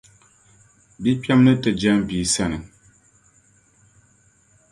bikpɛma 1.01 1.41
ni 1.43 1.53
ti 1.61 1.69
jɛm 1.81 1.97
bia 2.07 2.25
sani. 2.33 2.57